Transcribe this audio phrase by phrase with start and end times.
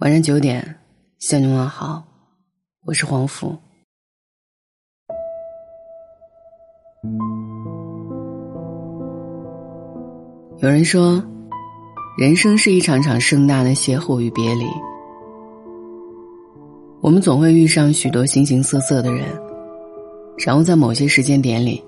[0.00, 0.78] 晚上九点，
[1.18, 2.02] 向你问好，
[2.86, 3.54] 我是黄甫。
[10.60, 11.22] 有人说，
[12.16, 14.64] 人生是一场场盛大的邂逅与别离。
[17.02, 19.26] 我们总会遇上许多形形色色的人，
[20.38, 21.84] 然后在某些时间点里，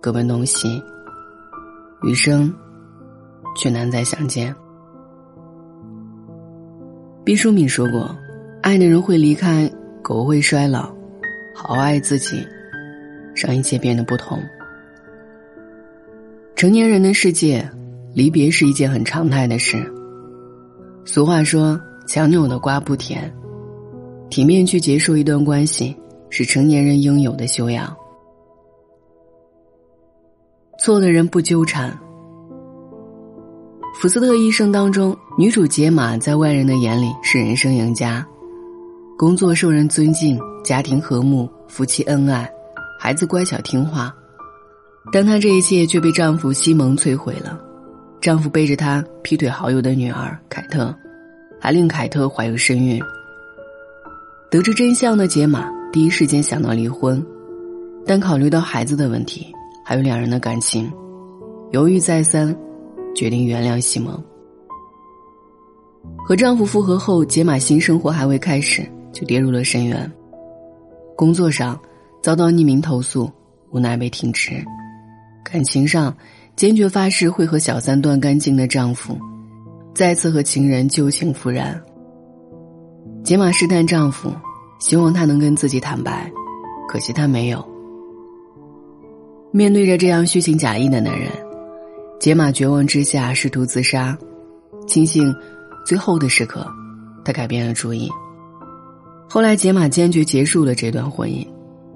[0.00, 0.82] 各奔东西，
[2.02, 2.50] 余生
[3.54, 4.56] 却难再相见。
[7.26, 8.16] 毕淑敏说过
[8.62, 9.68] ：“爱的人会离开，
[10.00, 10.82] 狗会衰老，
[11.52, 12.46] 好好爱自己，
[13.34, 14.40] 让一切变得不同。”
[16.54, 17.68] 成年人的世界，
[18.14, 19.76] 离别是一件很常态的事。
[21.04, 23.28] 俗话说：“强扭的瓜不甜。”
[24.30, 25.96] 体面去结束一段关系，
[26.30, 27.92] 是成年人应有的修养。
[30.78, 31.98] 错的人不纠缠。
[33.98, 38.24] 福斯特一生当中，女主杰玛在外人的眼里是人生赢家，
[39.16, 42.46] 工作受人尊敬，家庭和睦，夫妻恩爱，
[43.00, 44.14] 孩子乖巧听话。
[45.10, 47.58] 但她这一切却被丈夫西蒙摧毁了。
[48.20, 50.94] 丈夫背着她劈腿好友的女儿凯特，
[51.58, 53.02] 还令凯特怀有身孕。
[54.50, 57.24] 得知真相的杰玛第一时间想到离婚，
[58.04, 59.46] 但考虑到孩子的问题，
[59.86, 60.92] 还有两人的感情，
[61.72, 62.54] 犹豫再三。
[63.16, 64.22] 决定原谅西蒙。
[66.18, 70.12] 和丈夫复合后，杰玛新生活还未开始就跌入了深渊。
[71.16, 71.80] 工作上
[72.22, 73.30] 遭到匿名投诉，
[73.70, 74.62] 无奈被停职；
[75.42, 76.14] 感情上
[76.54, 79.18] 坚决发誓会和小三断干净的丈夫，
[79.94, 81.80] 再次和情人旧情复燃。
[83.24, 84.30] 杰玛试探丈夫，
[84.78, 86.30] 希望他能跟自己坦白，
[86.86, 87.66] 可惜他没有。
[89.52, 91.45] 面对着这样虚情假意的男人。
[92.18, 94.16] 杰玛绝望之下试图自杀，
[94.86, 95.34] 庆幸
[95.84, 96.66] 最后的时刻，
[97.24, 98.10] 他改变了主意。
[99.28, 101.46] 后来，杰玛坚决结束了这段婚姻，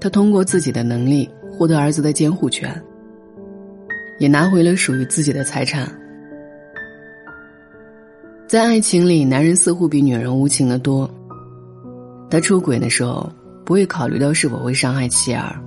[0.00, 2.82] 他通过自己的能力获得儿子的监护权，
[4.18, 5.88] 也拿回了属于自己的财产。
[8.46, 11.08] 在爱情里，男人似乎比女人无情的多。
[12.28, 13.30] 他出轨的时候
[13.64, 15.58] 不会考虑到是否会伤害妻儿，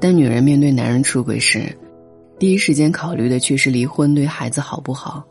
[0.00, 1.70] 但女人面对男人出轨时。
[2.38, 5.24] 第一时间考虑的却是离婚对孩子好不好，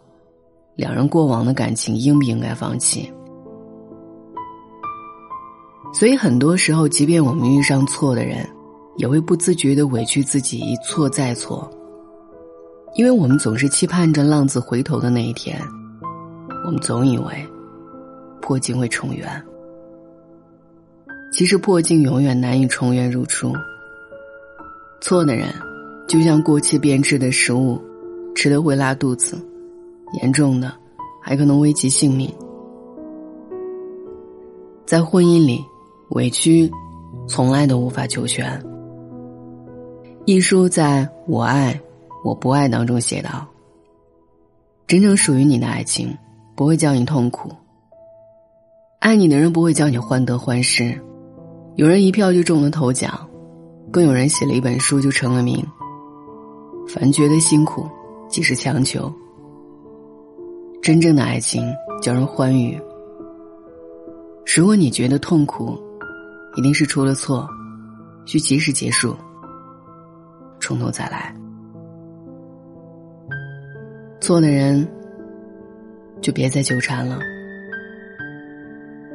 [0.76, 3.12] 两人过往的感情应不应该放弃。
[5.94, 8.44] 所以很多时候，即便我们遇上错的人，
[8.98, 11.70] 也会不自觉的委屈自己一错再错，
[12.96, 15.62] 因为我们总是期盼着浪子回头的那一天，
[16.66, 17.48] 我们总以为
[18.42, 19.30] 破镜会重圆，
[21.32, 23.54] 其实破镜永远难以重圆如初。
[25.02, 25.54] 错的人。
[26.08, 27.82] 就像过期变质的食物，
[28.36, 29.38] 吃的会拉肚子，
[30.22, 30.72] 严重的
[31.22, 32.32] 还可能危及性命。
[34.86, 35.66] 在婚姻里，
[36.10, 36.72] 委屈
[37.28, 38.64] 从来都无法求全。
[40.26, 41.80] 一书在我爱
[42.24, 43.48] 我不爱当中写道
[44.86, 46.16] ：“真正属于你的爱情，
[46.56, 47.52] 不会叫你痛苦。
[49.00, 51.00] 爱你的人不会叫你患得患失。
[51.76, 53.28] 有人一票就中了头奖，
[53.92, 55.66] 更有人写了一本书就成了名。”
[56.88, 57.90] 凡觉得辛苦，
[58.30, 59.12] 即是强求。
[60.82, 61.64] 真正的爱情
[62.02, 62.80] 叫人欢愉。
[64.56, 65.78] 如果你觉得痛苦，
[66.56, 67.50] 一定是出了错，
[68.26, 69.16] 需及时结束，
[70.60, 71.36] 从头再来。
[74.22, 74.88] 错的人，
[76.22, 77.20] 就别再纠缠了。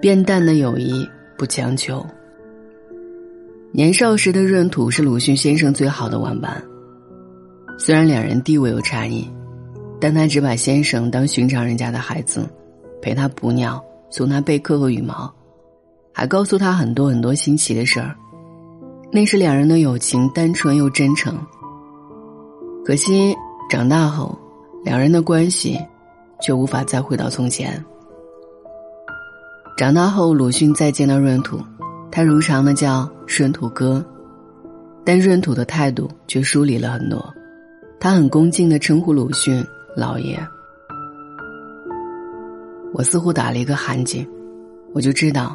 [0.01, 1.09] 变淡的友谊
[1.39, 2.05] 不强求。
[3.73, 6.63] 年少时的闰土是鲁迅先生最好的玩伴。
[7.83, 9.27] 虽然两人地位有差异，
[9.99, 12.47] 但他只把先生当寻常人家的孩子，
[13.01, 15.33] 陪他捕鸟，送他贝壳和羽毛，
[16.13, 18.15] 还告诉他很多很多新奇的事儿。
[19.11, 21.35] 那时两人的友情单纯又真诚。
[22.85, 23.35] 可惜
[23.71, 24.39] 长大后，
[24.85, 25.81] 两人的关系
[26.43, 27.83] 却无法再回到从前。
[29.79, 31.59] 长大后，鲁迅再见到闰土，
[32.13, 34.05] 他如常的叫闰土哥，
[35.03, 37.25] 但闰土的态度却疏离了很多。
[38.01, 39.63] 他很恭敬的称呼鲁迅
[39.95, 40.41] 老爷。
[42.95, 44.27] 我似乎打了一个寒噤，
[44.95, 45.55] 我就知道，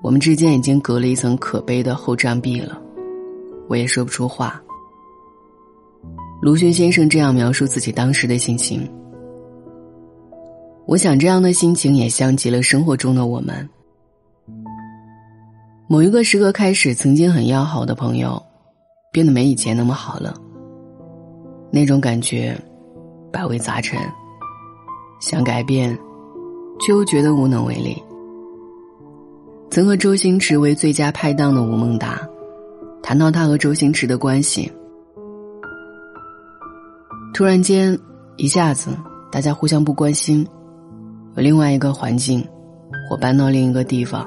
[0.00, 2.80] 我们之间已经隔了一层可悲的厚障壁了。
[3.68, 4.60] 我也说不出话。
[6.40, 8.90] 鲁迅先生这样描述自己当时的心情。
[10.86, 13.68] 我想，这样的心情也像极了生活中的我们。
[15.86, 18.42] 某一个时刻开始，曾经很要好的朋友，
[19.12, 20.34] 变得没以前那么好了。
[21.70, 22.56] 那种感觉，
[23.32, 23.98] 百味杂陈。
[25.20, 25.98] 想改变，
[26.80, 28.00] 却又觉得无能为力。
[29.68, 32.20] 曾和周星驰为最佳拍档的吴孟达，
[33.02, 34.70] 谈到他和周星驰的关系，
[37.34, 37.98] 突然间
[38.36, 38.96] 一下子
[39.30, 40.46] 大家互相不关心，
[41.34, 42.46] 有另外一个环境，
[43.10, 44.24] 或搬到另一个地方，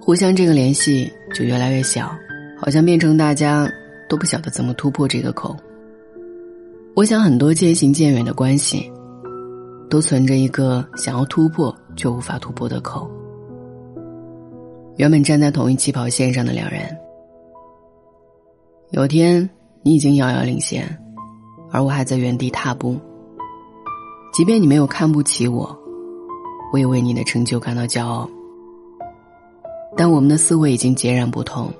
[0.00, 2.10] 互相这个联系就越来越小，
[2.56, 3.68] 好像变成大家
[4.08, 5.56] 都不晓得怎么突破这个口。
[6.96, 8.90] 我想很多渐行渐远的关系，
[9.90, 13.06] 都存着一个想要突破却无法突破的口。
[14.96, 16.84] 原本站在同一起跑线上的两人，
[18.92, 19.46] 有天
[19.82, 20.88] 你已经遥遥领先，
[21.70, 22.96] 而我还在原地踏步。
[24.32, 25.78] 即便你没有看不起我，
[26.72, 28.26] 我也为你的成就感到骄傲。
[29.98, 31.70] 但我们的思维已经截然不同。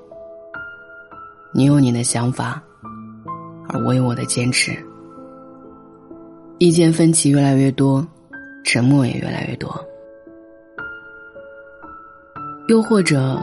[1.55, 2.61] 你有你的想法，
[3.67, 4.77] 而我有我的坚持。
[6.59, 8.05] 意见分歧越来越多，
[8.63, 9.79] 沉默也越来越多。
[12.67, 13.39] 又或者，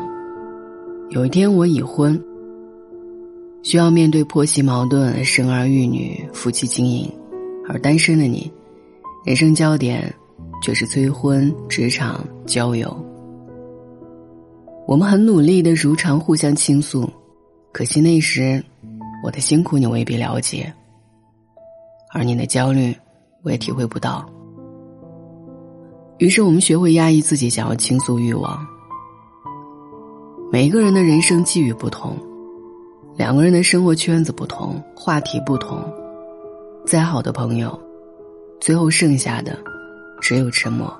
[1.10, 2.20] 有一天我已婚，
[3.62, 7.08] 需要面对婆媳矛盾、生儿育女、夫妻经营，
[7.68, 8.50] 而单身的你，
[9.24, 10.12] 人生焦点
[10.60, 12.94] 却是催婚、职场、交友。
[14.88, 17.08] 我们很努力的如常互相倾诉，
[17.70, 18.62] 可惜那时
[19.24, 20.70] 我的辛苦你未必了解，
[22.14, 22.96] 而你的焦虑。
[23.42, 24.26] 我也体会不到。
[26.16, 28.66] 于是我们学会压抑自己想要倾诉欲望。
[30.50, 32.16] 每一个人的人生际遇不同，
[33.18, 35.78] 两个人的生活圈子不同，话题不同，
[36.86, 37.78] 再好的朋友，
[38.60, 39.58] 最后剩下的
[40.22, 40.90] 只有沉默。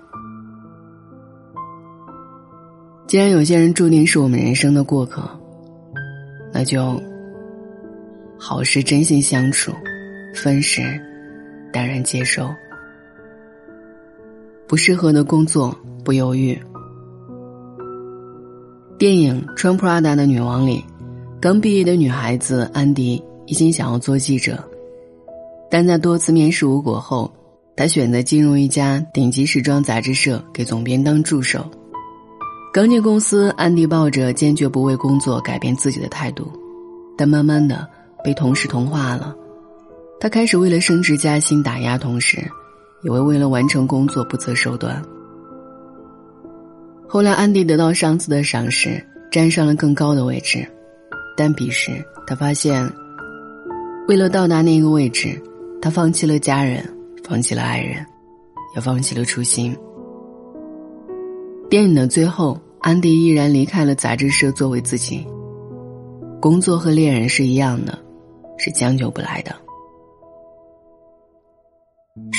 [3.06, 5.22] 既然有些人注定是我们人生的过客，
[6.52, 7.00] 那就
[8.38, 9.72] 好时真心相处，
[10.34, 11.00] 分时。
[11.72, 12.48] 淡然接受，
[14.68, 16.56] 不适合的工作不犹豫。
[18.96, 20.84] 电影《穿 Prada 的女王》里，
[21.40, 24.62] 刚毕业的女孩子安迪一心想要做记者，
[25.68, 27.28] 但在多次面试无果后，
[27.74, 31.68] 她选择进入一家顶级时装杂志社，给总编当助手。
[32.72, 36.46] 刚进公司，安迪抱着坚决不为工作改变自己的态度，
[37.18, 37.84] 但慢慢的
[38.22, 39.34] 被同事同化了。
[40.24, 42.42] 他开始为了升职加薪打压同事，
[43.02, 45.04] 也会为了完成工作不择手段。
[47.06, 50.66] 后来，安迪得到上司的赏识，站上了更高的位置，
[51.36, 52.90] 但彼时他发现，
[54.08, 55.38] 为了到达那个位置，
[55.78, 56.82] 他放弃了家人，
[57.22, 58.02] 放弃了爱人，
[58.74, 59.76] 也放弃了初心。
[61.68, 65.22] 电影的最后，安迪毅然离开了杂志社，作为自己。
[66.40, 67.98] 工作和恋人是一样的，
[68.56, 69.54] 是将就不来的。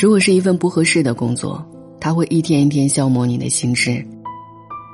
[0.02, 1.62] 如果是一份不合适的工作，
[2.00, 4.02] 他会一天一天消磨你的心智，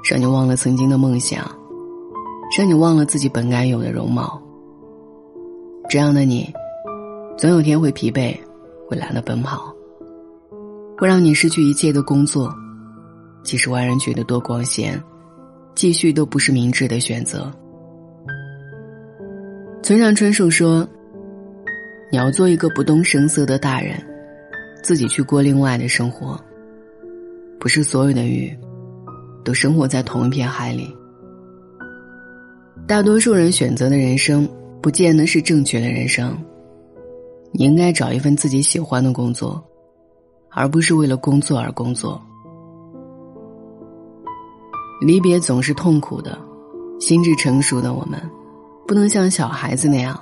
[0.09, 1.45] 让你忘了曾经的梦想，
[2.57, 4.41] 让你忘了自己本该有的容貌。
[5.87, 6.51] 这样的你，
[7.37, 8.35] 总有天会疲惫，
[8.89, 9.71] 会懒得奔跑，
[10.97, 12.51] 会让你失去一切的工作。
[13.43, 14.99] 即使外人觉得多光鲜，
[15.75, 17.51] 继续都不是明智的选择。
[19.83, 20.87] 村上春树说
[22.11, 23.95] ：“你要做一个不动声色的大人。”
[24.81, 26.39] 自己去过另外的生活。
[27.59, 28.51] 不是所有的鱼，
[29.43, 30.95] 都生活在同一片海里。
[32.87, 34.49] 大多数人选择的人生，
[34.81, 36.35] 不见得是正确的人生。
[37.51, 39.63] 你应该找一份自己喜欢的工作，
[40.49, 42.21] 而不是为了工作而工作。
[45.01, 46.37] 离别总是痛苦的，
[46.99, 48.19] 心智成熟的我们，
[48.87, 50.19] 不能像小孩子那样，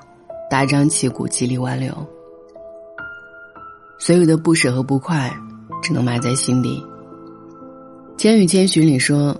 [0.49, 1.93] 大张旗鼓、极力挽留。
[4.01, 5.29] 所有的不舍和不快，
[5.83, 6.81] 只能埋在心底。
[8.17, 9.35] 《千与千寻》里说：“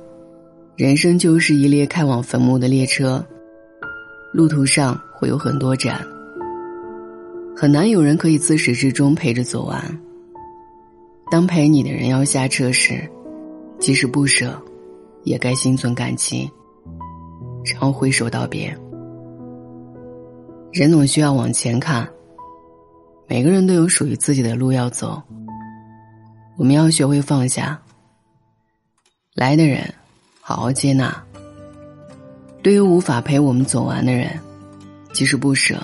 [0.75, 3.25] 人生就是一列开往坟墓的列车，
[4.34, 6.06] 路途上会有很多站，
[7.56, 9.82] 很难有人可以自始至终陪着走完。
[11.32, 13.10] 当陪你的人要下车时，
[13.80, 14.62] 即使不舍，
[15.24, 16.50] 也该心存感激，
[17.63, 18.78] 然后挥手道别。
[20.74, 22.06] 人总需要往前看。”
[23.29, 25.21] 每个人都有属于自己的路要走，
[26.57, 27.79] 我们要学会放下。
[29.36, 29.93] 来的人，
[30.41, 31.12] 好好接纳；
[32.63, 34.31] 对于无法陪我们走完的人，
[35.13, 35.79] 即使不舍，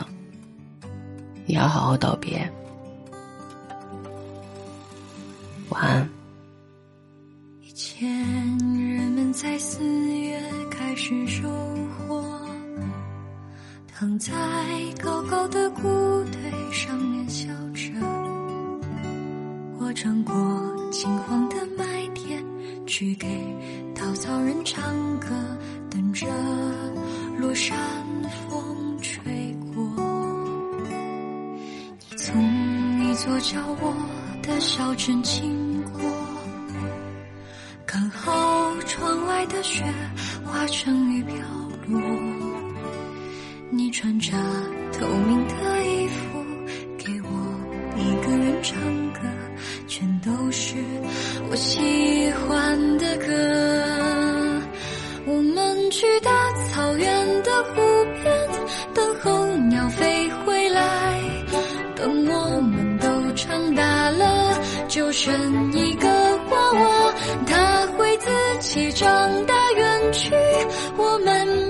[1.45, 2.51] 也要好好道别。
[5.69, 6.09] 晚安。
[7.61, 8.09] 以前
[8.57, 9.85] 人们在四
[10.17, 11.47] 月开始收
[11.95, 12.25] 获，
[13.93, 14.33] 躺在
[14.99, 15.87] 高高的谷
[22.97, 23.27] 去给
[23.93, 25.27] 稻草人唱歌，
[25.91, 26.25] 等着
[27.37, 27.77] 落山
[28.47, 29.83] 风吹过。
[32.09, 33.93] 你从一座叫我
[34.41, 36.01] 的小镇经过，
[37.85, 39.83] 刚好窗外的雪
[40.45, 41.35] 化成雨飘
[41.89, 41.99] 落。
[43.71, 44.31] 你穿着
[56.15, 56.31] 去大
[56.71, 57.81] 草原的湖
[58.23, 58.49] 边，
[58.93, 61.19] 等候鸟飞回来。
[61.93, 64.57] 等我们都长大了，
[64.87, 66.07] 就剩一个
[66.49, 67.13] 娃娃，
[67.45, 68.29] 他会自
[68.61, 70.31] 己长大远去，
[70.95, 71.69] 我们